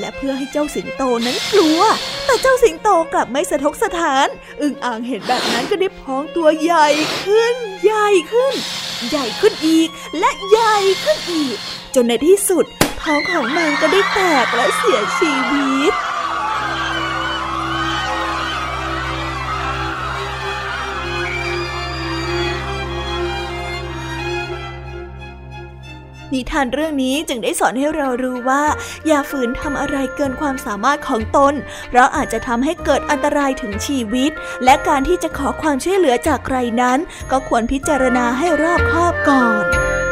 [0.00, 1.80] และเพื่อให้เจ้าสิงโตนั้นกลัว
[2.26, 4.26] แต่เจ้าสิงโตกลับไม่สะทกสถาน
[4.62, 6.86] อึ่งอ่างเห็นแบบนั้นก็ได้พองตัวใหญ่
[7.24, 8.54] ขึ้นใหญ่ขึ้น
[9.10, 11.56] ใหญ่ขึ้นอีก และใหญ่ขึ้นอีก
[11.94, 12.64] จนในที่สุด
[13.02, 15.92] ท้องของมันก็ได้แตกและเสียชีวิต
[26.34, 28.64] นิทานเรื่องนี้จึงได้สอนให้เรารู้ว่า
[29.06, 31.54] อย่าฝืนทำอะไรเกินความสามารถของตน
[31.88, 34.30] เพราะอาจจะทำให้เกิดอันตรายถึงชีวิต
[34.64, 36.98] และการที่จะขอความช่วยเหลือจากใครนั้น
[37.30, 40.11] ก็ควรพิจารณาให้รอบคอบก่อน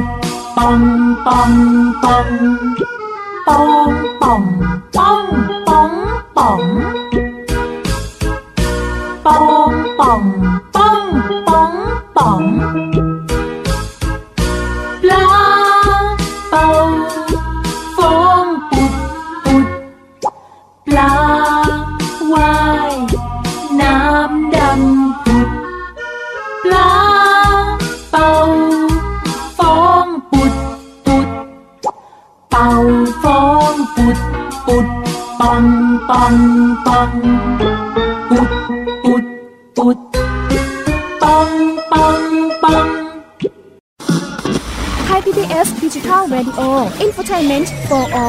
[0.00, 0.02] ด
[0.56, 0.80] ปอง
[1.26, 1.52] ปอง
[2.02, 2.28] ปอง
[3.46, 3.90] ปอง
[4.22, 4.61] ปอง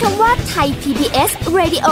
[0.00, 1.88] คำว่าไทย PBS Radio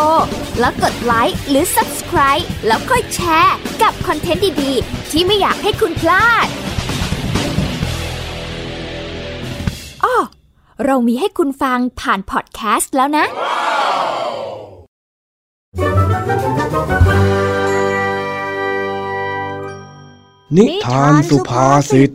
[0.60, 6.46] แล้วกดไลค์หรือ Subscribe แล้วค่อยแชร์กับคอนเทนต์ดี ๆ ที่ไม่อยากให้คุณพลาด
[10.04, 10.16] อ้อ
[10.84, 13.26] เรามีให้คุณฟังผ่านพอดแคสต์แล้วนะ
[20.56, 22.10] นิทานสุภาษิต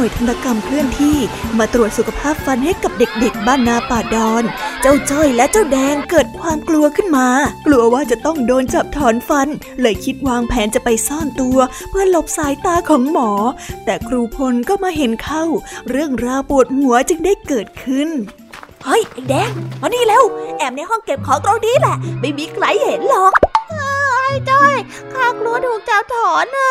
[0.00, 1.18] น่วยธนกรรมเคลื่อนที่
[1.58, 4.44] มาตรวจสุขภาพฟันให้กับเด็กๆ บ้านนาป่าดอน
[4.80, 7.28] เจ้าจ้อยและเจ้าแดงเกิดความกลัวขึ้นมา
[7.66, 9.48] กลัวว่าจะต้องโดนจับถอนฟัน
[9.80, 11.58] เลยคิดวางแผนจะไปซ่อนตัว
[11.90, 13.30] เพื่อหลบสายตาของหมอ
[13.84, 15.44] แต่ครูพลก็มาเห็นเข้า
[15.90, 18.08] เรื่องราวปวดหัวจึงได้เกิดขึ้น
[18.84, 20.24] เฮ้ยไอ้แดงมานี่เร็ว
[20.58, 23.32] แอบในห้องเก็บของตรงนี้แหละ ไม่มีใครเห็นหรอก
[24.30, 24.76] ไอ้จ้อย
[25.12, 26.70] ข้ากลัวถูกจับถอนนะ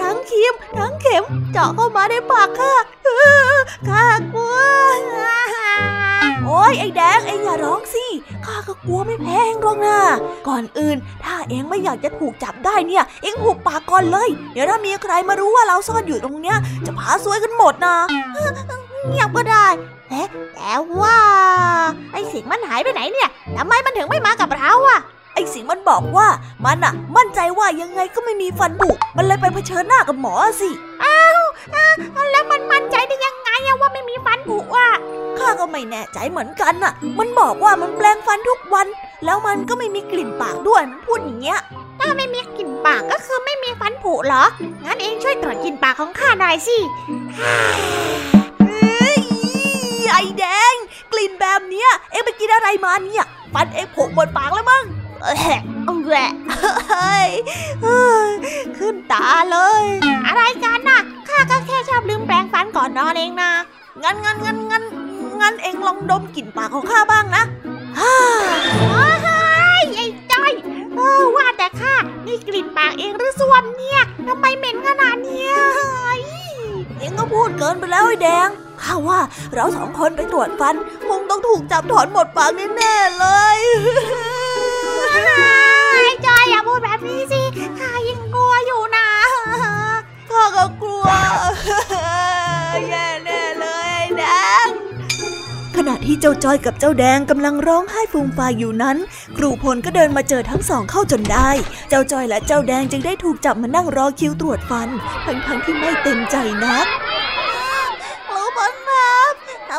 [0.00, 1.22] ทั้งครีมทั้งเข็ม
[1.52, 2.72] เจาะเข้ามาในปากข้า
[3.88, 4.56] ข้ากลัว
[6.44, 8.04] โอ้ยไอ้แดงเอ็งอย่าร้องสิ
[8.46, 9.98] ข้าก็กลัวไม่แพ้เองหรอกนะ
[10.48, 16.56] ก่อนอื่น ถ้าเอ็งไม่อยากจะถูกจับได้เนี่ย เอ็งหุบปากก่อนเลย เดี๋ยวถ้ามีใครมารู้ว่าเราซ่อนอยู่ตรงเนี้ย
[16.86, 17.96] จะพาซวยกันหมดนะ
[19.08, 19.66] เงียบก็ได้
[20.54, 21.18] แต่ว่า
[22.12, 25.00] ไอ้เสิงมันหายไปไหนเนี่ยทำไมมันถึงไม่มากับเราอะ
[25.40, 26.28] อ้สิงมันบอกว่า
[26.64, 30.70] มันอะมั่นใจว่ายังไงก็ไม่มีฟันผุมันเลยไปเผชิญหน้ากับหมอสิ
[31.04, 31.40] อ้าว
[32.32, 34.90] แล้วมันมั่นใจได้ยังไงอะว่าไม่มีฟันผุอะ
[35.38, 38.86] ข้าก็ไม่แน่ใจเหมือนกันอะมันบอกว่ามันแปลงฟันทุกวัน
[39.24, 41.60] แล้วมันก็ไม่มีกลิ่นปากด้วยมันพูดอย่างเงี้ย
[42.00, 44.44] ถ้าไม่มีกลิ่นปากก็คือไม่มีฟันผุเหรอ
[44.84, 46.78] งั้นเองช่วยตรวจกลิ่นปากของข้าหน่อยสิ
[47.36, 49.18] เฮ้ย
[50.12, 50.74] ไอแดง
[51.12, 53.24] กลิ่นแบบเนี้ย เอ็งไปกินอะไรมาเนี่ย
[53.54, 54.84] ฟันเอ็งผุหมดปากแล้วมั้ง
[55.40, 55.60] แหะ
[56.08, 56.30] แหละ
[56.90, 57.30] เฮ้ย
[58.78, 59.84] ขึ้นตาเลย
[60.26, 63.50] อะไรกันน่ะ ข้าก็แค่ชอบลืมแปรงฟันก่อนนอนเองนะ
[64.02, 64.84] งั้นงั้นงั้นงั้น
[65.40, 67.44] งั้นเองลองดมกลิ่นปากของข้าบ้างนะ
[68.00, 68.14] ฮ่า
[69.94, 70.52] ไอ้จ้อย
[70.96, 71.94] เออว่าแต่ข้า
[72.26, 75.52] นี่กลิ่นปากเองหรือส้วมเนี่ยทำไมเหม็นขนาดเนี้ย
[76.98, 78.48] เองก็พูดเกินไปแล้วไอ้แดง
[78.82, 79.20] ข้าว่า
[79.54, 80.74] เราสองคนไปตรวจฟัน
[81.08, 83.58] คงต้องถูกจับถอนหมดปากแน่ๆเลย
[86.26, 87.42] จอยอย่าพูดแบบนี้สิ
[87.80, 89.08] ข้ายังกลัวอยู่นะ
[90.30, 91.06] ข้าก็กลัว
[92.88, 94.24] แย่แน่เลยไอ้แด
[94.66, 94.68] ง
[95.76, 98.96] ขณะที่เจ้าจอยกับเจ้าแดงกำลังร้องไห้ฟูมฟายอยู่นั้น
[99.36, 101.50] ครูพลก็เดินมาเจอทั้งสองเข้าจนได้
[101.88, 104.88] เจ้าจอยและเจ้าแดงจึงได้ถูกจับมานั่งรอคิวตรวจฟัน
[105.26, 106.86] ทั้งๆที่ไม่เต็มใจนัก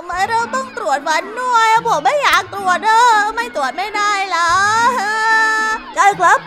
[0.01, 4.51] ำไมเราต้องตรวจฟันด้วยผมไม่อยากตรวจเออไม่ตรวจไม่ได้เหรอ
[5.95, 6.39] ใช่ครับ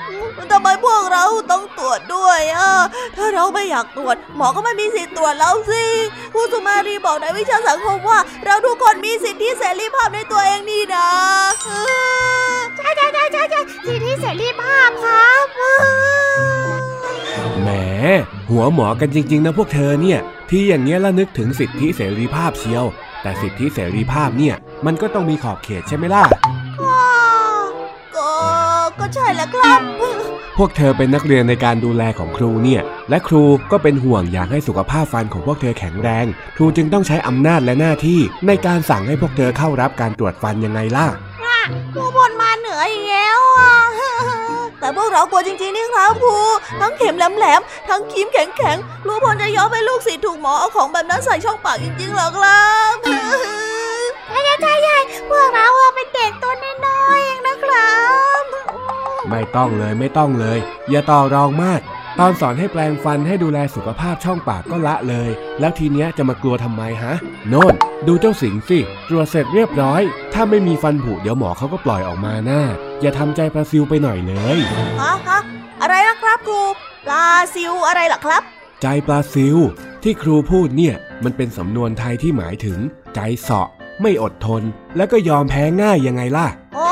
[0.51, 2.73] ทำไมพวกเราต้องตรวจด้วยอะ
[3.17, 5.85] ถ้าเราไม่อยากตรวจ หมอก็ไม่มีสิทธิ์ตรวจเราสิ
[6.33, 11.09] ครูสุมารีบอกในวิชาสังคมว่า เราทุกคนมีสิทธิเสรีภาพในตัวเองนี่นะ
[12.77, 15.45] ใช่ใช่ใช่ใช่ใช่สิทธิเสรีภาพครับ
[17.63, 17.69] แหม
[18.51, 20.19] หัวหมอกันจริง ๆ นะพวกเธอเนี่ย
[20.51, 22.85] ที่อย่างเงี้ยละนึกถึงสิทธิเสรีภาพเชียว
[23.25, 24.55] แต่สิทธิเสรีภาพเนี่ย
[24.87, 26.25] มันก็ต้องมีขอบเขตใช่ไหมล่ะ
[28.17, 28.31] ก็
[29.01, 29.81] ก็ใช่แล้วครับ
[30.59, 41.07] พวกเธอเป็นนักเรียนในการดูแลของครูเนี่ย และครูก็เป็นห่วงอยากให้สุขภาพฟันของพวกเธอแข็งแรง ครูจึงต้องใช้อำนาจและหน้าที่ ในการสั่งให้พวกเธอเข้ารับการตรวจฟันยังไงล่ะ
[41.95, 43.84] ครูพลมาเหนืออีกแล้วอะ
[44.85, 46.39] แต่พวกเรากลัวจริงๆนี่ครับครู
[46.81, 54.97] ทั้งเข็มแหลมๆทั้งครีมแข็งๆครูพลจะยอมให้ลูกศิษย์ถูกหมอเอาของแบบนั้นใส่ช่องปากจริงๆหรอครับใช่ใช่ใช่
[55.31, 56.55] พวกเราเป็นเด็กตัว
[56.87, 57.95] น้อยๆเองนะครั
[58.41, 58.43] บ
[59.31, 60.59] ไม่ต้องเลยไม่ต้องเลย
[60.91, 61.81] อย่าต่อรองมาก
[62.21, 65.31] ตอนสอนให้แปลงฟันให้ดูแลสุขภาพช่องปากก็ละเลย
[65.61, 67.15] แล้วทีเนี้ยจะมากลัวทำไมฮะ
[67.49, 67.75] โน่น
[68.07, 68.79] ดูเจ้าสิงสิ
[69.09, 70.01] ตรวจเสร็จเรียบร้อย
[70.35, 72.63] ถ้าไม่มีฟันผุเดี๋ยวหมอเขาก็ปล่อยออกมาหน้า
[73.05, 74.59] อย่าทำใจปลาซิวไปหน่อยเลย
[75.01, 75.41] ฮะฮะ
[75.83, 76.63] อะไรนะครับครู
[77.07, 78.43] ปลาซิวอะไรล่ะครับ
[78.83, 79.57] ใจปลาซิว
[80.03, 80.95] ที่ครูพูดเนี่ย
[81.25, 82.79] มันเป็นสำนวนไทยที่หมายถึง
[83.15, 83.69] ใจเสาะ
[84.03, 84.63] ไม่อดทน
[84.97, 86.89] แล้วก็ยอมแพ้ง่ายยังไงล่ะโอ้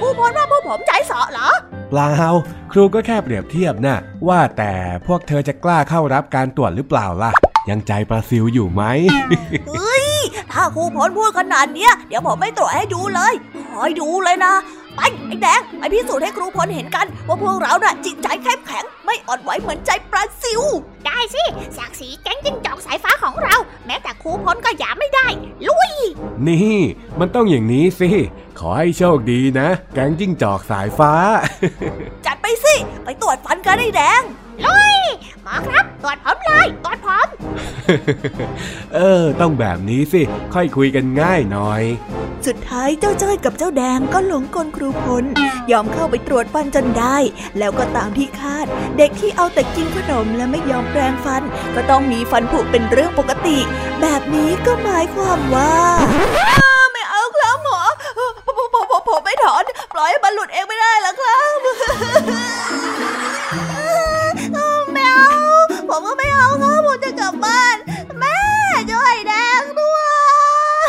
[0.00, 1.48] ครูพลว่าพวกผมใจเสาะเหรอ
[1.90, 2.10] เปล่า
[2.72, 3.96] ครูก็แค่เปรียบเทียบนะ
[4.28, 4.72] ว่าแต่
[5.06, 7.32] พวกเธอจะกล้าเข้ารับการตรวจหรือเปล่าล่ะ
[7.70, 8.82] ยังใจปลาซิวอยู่ไหม
[9.70, 10.06] เฮ้ย
[10.52, 13.32] ถ้าครูพลพูดขนาดเนี้ยเดี๋ยวผมไม่ตรวจให้ดูเลย
[13.70, 14.54] คอยดูเลยนะ
[14.98, 20.62] ไปไอ้แดงไปพิสูจน์ให้ครูพลเห็นกัน ว่าพวกเราน่ะจิตใจเข้มแข็ง ไม่อ่อนไหวเหมือนใจปลาซิว
[21.06, 21.42] ได้สิ
[21.78, 25.26] ศักดิ์ศรีแก๊งจิ้งจอกสายฟ้าของเรา แม้แต่ครูพลก็หยามไม่ได้
[25.68, 25.92] ลุย
[26.46, 26.78] นี่
[27.18, 28.08] มันต้องอย่างนี้สิ
[28.58, 31.12] ขอให้โชคดีนะ แกงจิ้งจอกสายฟ้า
[32.26, 32.74] จัดไปสิ
[33.04, 34.22] ไปตรวจฟันกันไอ้แดง
[34.62, 37.26] หมอครับตรวจผมเลยตรวจผม
[38.94, 40.22] เออ ต้องแบบนี้สิ
[40.54, 41.82] ค่อยคุยกันง่ายหน่อย
[42.46, 45.24] สุดท้ายเจ้าจ้อยกับเจ้าแดงก็หลงกลครูพล
[45.72, 47.16] ยอมเข้าไปตรวจฟันจนได้
[47.58, 48.66] แล้วก็ตามที่คาด
[48.98, 51.42] เด็กที่เอาแต่กินขนมและไม่ยอมแปรงฟัน
[51.74, 53.58] ก็ต้องมีฟันผุเป็นเรื่องปกติ
[54.00, 55.74] แบบนี้ก็หมายความว่า
[56.92, 57.80] ไม่เอาครับหมอ
[58.46, 59.62] ผมผมผมผมไม่ถอน
[59.94, 61.58] ปล่อยให้มันหลุดเองไม่ได้หรอครับ
[64.98, 65.28] ไม่เอา
[65.88, 67.76] ผมก็ไม่เอาครับผมจะกลับบ้าน
[68.18, 68.38] แม่
[68.90, 69.98] ช่วยแดงด้ว
[70.84, 70.88] ย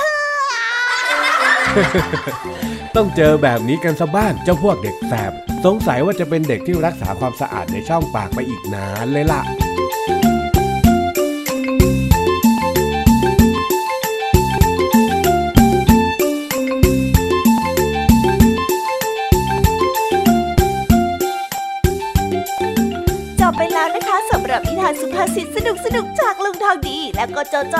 [2.96, 5.32] ต้องเจอแบบนี้กันซะบ้างเจ้าพวกเด็กแสบ
[5.66, 9.42] สงสัยว่าจะเป็นเด็กที่รักษาความสะอาดในช่องปากไปอีกนานเลยล่ะ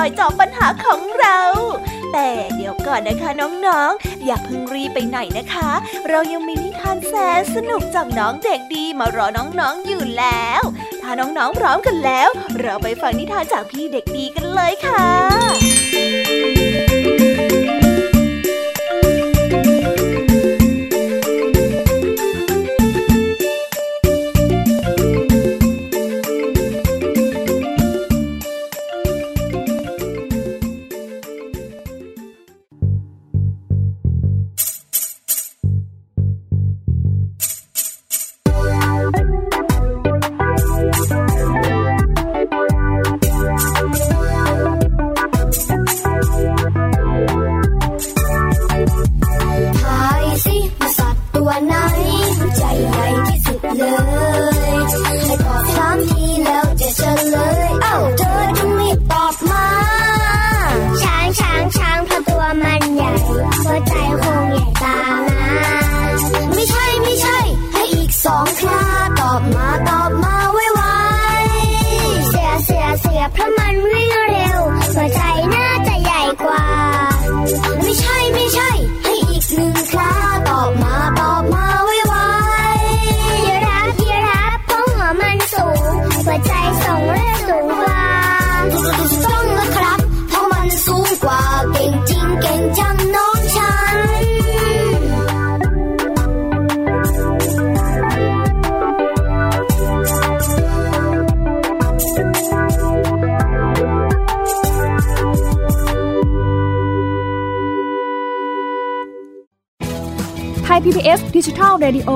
[0.00, 1.40] และก็เจ้าจอยจอบปัญหาของเรา
[2.12, 5.70] แต่เดี๋ยวก่อนนะคะน้องๆอย่าเพิ่งรีบไปไหนนะคะ
[6.08, 10.62] เรายังมีนิทานแสนสนุกจากน้องเด็กดีมารอน้องๆอยู่แล้ว
[11.02, 12.28] ถ้าน้องๆพร้อมกันแล้ว
[12.60, 15.69] เราไปฟังนิทานจากพี่เด็กดีกันเลยค่ะ
[86.26, 86.52] หัวใจ
[86.84, 88.02] ส่งเลือดสูงกว่า
[89.24, 89.98] ต้องนะครับ
[90.28, 91.40] เพราะมันสูงกว่า
[91.72, 93.98] เก่งจริงเก่งจังน้องฉัน
[110.64, 112.10] ไทย PBS ดิจิทัล Radio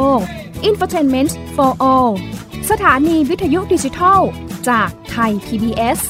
[0.69, 2.13] Infotainment for All
[2.71, 4.21] สถานีวิทยุดิจิทัล
[4.69, 6.01] จากไทย PBS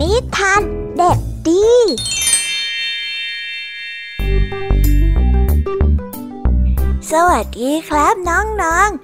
[0.00, 0.62] นิทาน
[0.96, 1.68] เด็กดี
[7.10, 9.03] สวัสดีครับน้องๆ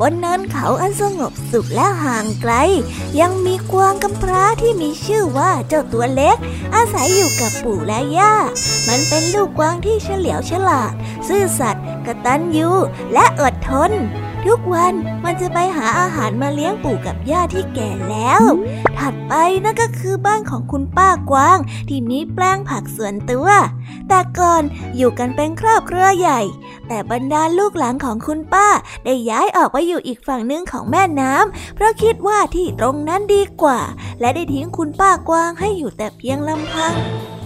[0.00, 2.52] บนเนินเขาอันสงบสุขและห่างไกล
[3.20, 6.36] ยังมีกวางกำพร้าที่มีชื่อว่าเจ้าตัวเล็ก
[6.74, 8.34] อาศัยอยู่กับปู่และย่า
[8.88, 10.92] มันเป็นลูกกวางที่เฉลียวฉลาด
[11.28, 12.70] ซื่อสัตย์กระตันยู
[13.12, 13.92] และอดทน
[14.46, 14.94] ทุกวัน
[15.24, 18.42] มันจะไปหาอาหารมาเลี้ยงปู่กับย่าที่แก่แล้ว
[18.98, 19.32] ถัดไป
[19.64, 23.48] นั่นก็คือบ้านของคุณป้ากวาง ที่มีแปลงผักสวนตัว
[24.08, 24.62] แต่ก่อน
[24.96, 26.40] อยู่กันเป็นครอบครัวใหญ่
[26.88, 28.68] แต่บรรดาลูกหลานของคุณป้า
[29.04, 33.80] ได้ย้ายออกไปอยู่อีกฝั่งหนึ่งของแม่น้ำเพราะคิดว่าที่ตรงนั้นดีกว่า
[34.20, 36.94] และได้ทิ้งคุณป้ากวางให้อยู่แต่เพียงลำพัง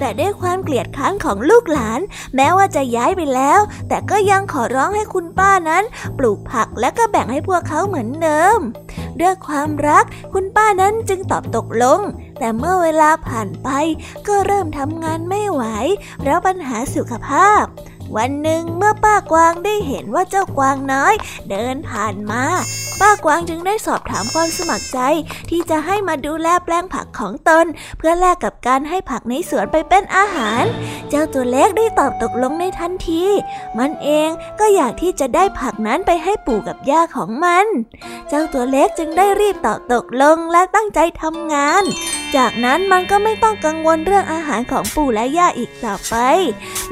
[0.01, 2.01] แต่ด้วยความเกลียดค้านของลูกหลาน
[2.37, 5.85] แม้ว่าจะย้ายไปแล้ว แต่ก็ยังขอร้องให้คุณป้านั้น
[6.19, 8.59] ปลูกผักและก็แบ่งให้พวกเขาเหมือนเดิม
[9.21, 12.01] ด้วยความรักคุณป้านั้นจึงตอบตกลง
[12.39, 13.69] แต่เมื่อเวลาผ่านไป
[14.27, 15.63] ก็เริ่มทำงานไม่ไหว
[16.21, 17.65] เพราะปัญหาสุขภาพ
[18.17, 21.15] วันหนึ่งเมื่อป้ากวางได้เห็นว่าเจ้ากวางน้อย
[21.51, 22.45] เดินผ่านมา
[23.01, 24.99] ป้ากวางจึงได้สอบถามความสมัครใจ
[25.51, 27.67] ที่จะให้มาดูแลแปลงผักของตน
[27.99, 30.65] เพื่อแลกกับการให้ผักในสวนไปเป็นอาหาร
[31.09, 33.25] เจ้าตัวเล็กได้ตอบตกลงในทันที
[33.79, 34.29] มันเอง
[34.61, 37.67] ก็อยากที่จะได้ผักนั้นไปให้ปู่กับย่าของมัน
[38.29, 41.85] เจ้าตัวเล็กจึงได้รีบตอบตกลงและตั้งใจทำงาน
[42.37, 46.17] จากนั้นมันก็ไม่ต้องกังวลเรื่องอาหารของปู่และย่าอีกต่อไป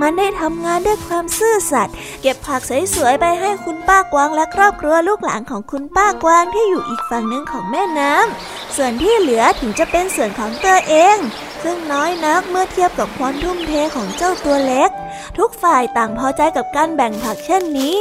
[0.01, 2.63] มันได้ทำงานด้วยความซื่อสัตย์เก็บผัก
[2.95, 11.17] สวยๆไปให้คุณป้ากวางและครอบครัวลูกหลานของคุณป้ากวางที่อยู่อีกฝั่งหนึ่งของแม่น้ำส่วนที่เหลือถึงจะเป็นส่วนของตัวเอง
[11.65, 14.91] ซึ่งน้อยนักเมื่อเทียบกับความทุ่มเทของเจ้าตัวเล็ก
[15.39, 17.97] ทุกฝ่ายต่างพอใจกับการแบ่งผักเช่นนี้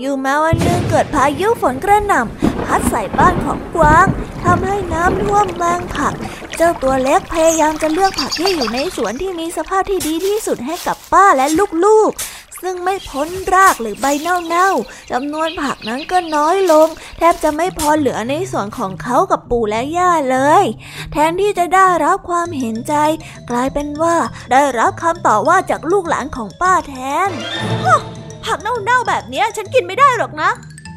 [0.00, 4.06] อยู่มาวันหนึ่งเกิดพายุฝนกระหน่ำพัดใส่บ้านของกวาง
[4.44, 6.14] ทำให้น้ำท่วมบางผัก
[6.56, 11.46] เจ้าตัวเล็กพยายามจะเลือกผักที่อยู่ในสวนที่มีสภาพที่ดีที่สุดให้กับป้าและ
[11.84, 16.88] ลูกๆ ซึ่งไม่พ้นรากหรือใบเน่าๆจำนวนผักนั้นก็น้อยลง
[17.18, 20.64] แทบจะไม่พอเหลือในส่วนของเขากับปู่และย่าเลย
[21.12, 22.94] แทนที่จะได้รับความเห็นใจ
[23.50, 24.16] กลายเป็นว่า
[24.52, 26.94] ได้รับคำต่อว่าจากลูกหลานของป้าแท
[27.28, 27.30] น
[28.44, 30.50] ผักเน่าๆแบบนี้ฉันกินไม่ได้หรอกนะ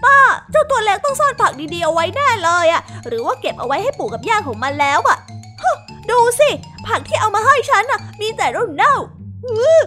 [0.03, 0.18] ป้า
[0.51, 5.18] เจ้าตัวเล็กต้องซ่อนผักดีๆเอาไว้แน่เลยอะหรือว่าเก็บเอาไว้ให้ปู่กับย่าของมันแล้วอะ
[5.61, 5.78] ฮะ
[6.09, 6.49] ดูสิ
[6.88, 8.47] ผักที่เอามาให้ฉันอะมีแต่
[8.78, 9.82] เน่าๆอื้อ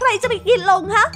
[0.00, 1.06] ใครจะไปกินลงฮะ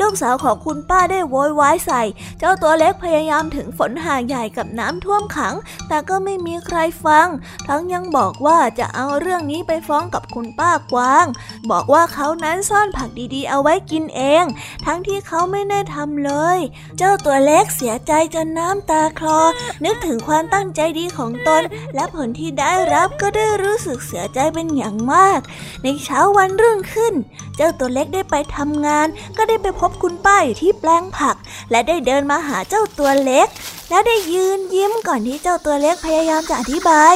[0.00, 2.02] ลูกสาวของคุณป้าได้โวยวายใส่
[2.38, 5.54] เจ้าตัวเล็กพยายามถึงฝนหาใหญ่กับน้ำท่วมขัง
[5.88, 7.28] แต่ก็ไม่มีใครฟัง
[7.66, 11.26] ทั้งยังบอกว่าจะเอาเรื่องนี้ไปฟ้องกับคุณป้ากวาง
[11.70, 14.44] บอกว่าเขานั้นซ่อนผักดีๆ เอาไว้กินเอง
[14.84, 16.58] ทั้งที่เขาไม่ได้ทำเลย
[16.98, 19.40] เจ้าตัวเล็กเสียใจจนน้ำตาคลอ
[19.84, 21.62] นึกถึงความตั้งใจดีของตน
[21.94, 25.40] และผลที่ได้รับก็ได้รู้สึกเสียใจเป็นอย่างมาก
[25.82, 27.14] ในเช้าวันรุ่งขึ้น
[27.56, 31.36] เจ้าตัวเล็กได้ไปทำงาน ก็ได้ไปพบบคุณป้าอยู่ที่แปลงผัก
[31.70, 33.48] และได้เดินมาหาเจ้าตัวเล็ก
[33.90, 37.14] และได้ยืนยิ้มก่อนที่เจ้าตัวเล็กพยายามจะอธิบาย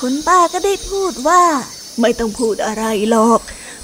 [0.00, 1.42] คุณป้าก็ได้พูดว่า
[2.00, 3.40] ไม่ต้องพูดอะไรหรอก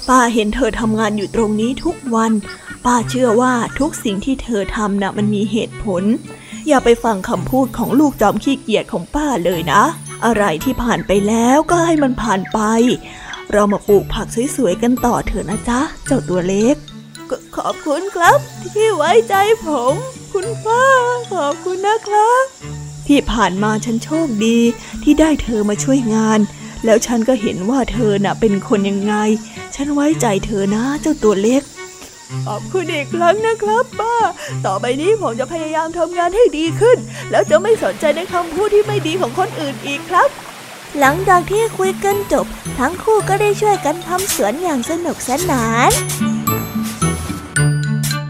[0.09, 2.31] ป้าเห็นเธอทำงานอยู่ตรงนี้ทุกวัน
[2.85, 6.03] ป้าเชื่อว่าทุกสิ่งที่เธอทำน่ะมันมีเหตุผล
[6.67, 9.83] อย่าไปฟังคำพูดของลูกจอมขี้เกียจของป้าเลยนะ
[10.25, 12.59] อะไรที่ผ่านไปแล้วก็ให้มันผ่านไป
[13.51, 16.75] เรามาปลูกผักสวยๆกันต่อเถอะนะจ๊ะ เจ้าตัวเล็ก
[17.57, 18.37] ขอบคุณครับ
[18.73, 19.93] ที่ไว้ใจผม
[20.33, 20.83] คุณป้า
[21.33, 22.43] ขอบคุณนะครับ
[23.07, 24.59] ที่ผ่านมาฉันโชคดี
[25.03, 26.39] ที่ได้เธอมาช่วยงาน
[26.85, 29.13] แล้วฉันก็เห็นว่าเธอน่ะเป็นคนยังไง
[29.75, 31.63] ฉันไว้ใจเธอนะเจ้าตัวเล็ก
[32.47, 34.15] ขอบคุณอีกครั้งนะครับป้า
[34.65, 36.97] ต่อไปนี้ผมจะพยายามทำงานให้ดีขึ้น
[37.31, 40.29] แล้วจะไม่สนใจในคำพูดที่ไม่ดีของคนอื่นอีกครับ
[40.99, 42.45] หลังจากที่คุยกันจบ
[42.79, 45.91] ทั้งคู่ก็ได้ช่วยกันทำสวนอย่างสนุกสนาน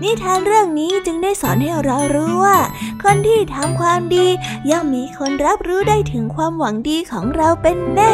[0.03, 2.57] นิทานเรื่องนี้จึงได้สอนให้เรารู้ว่า
[3.03, 4.27] คนที่ทำความดี
[4.69, 8.13] ย่อมมีคนรับรู้ได้ถึงความหวังดีของเราเป็นแน่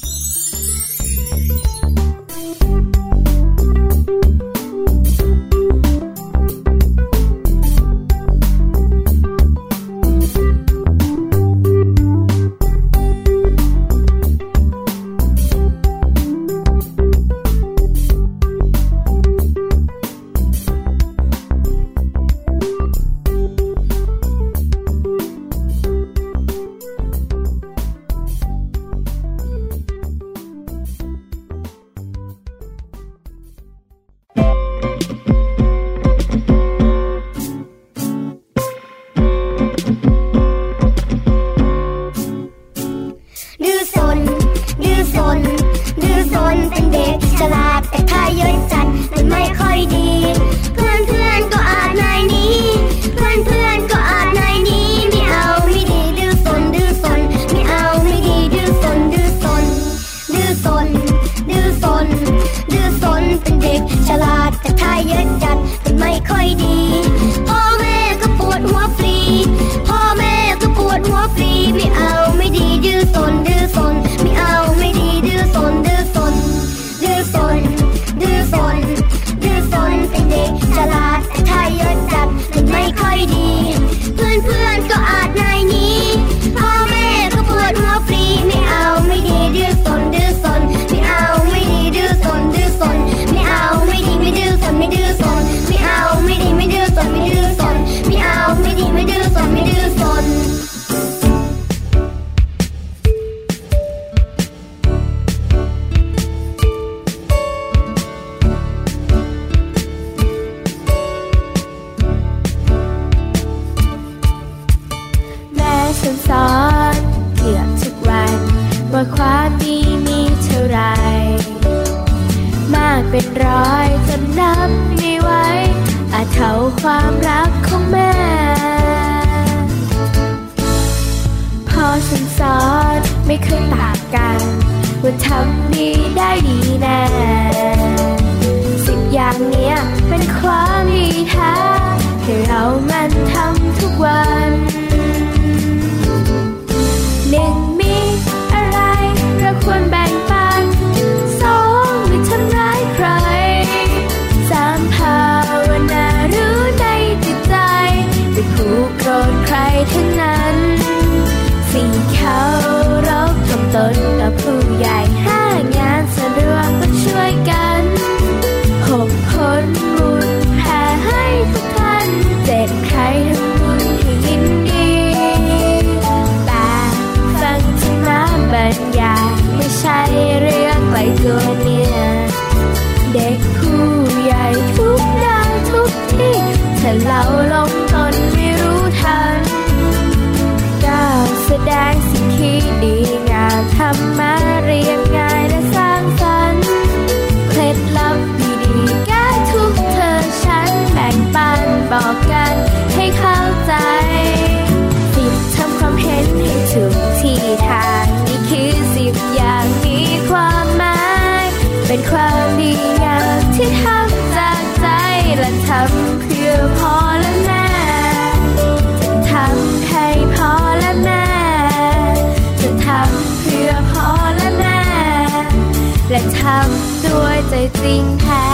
[227.61, 228.45] จจริงแท้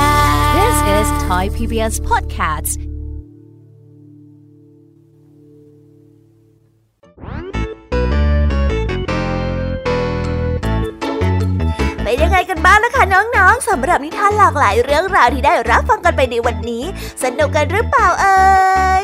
[0.57, 2.71] This is Thai PBS Podcast
[12.03, 16.83] เป็นยังไงกันบ้างนะคะน้องๆสำหรับนิทานหลากหลายเรื่องราวที่ได้รับฟังกันไปในวันนี้
[17.23, 18.37] สนุกกันหรือเปล่าเอ่
[19.01, 19.03] ย